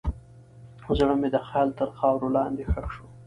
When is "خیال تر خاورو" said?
1.47-2.33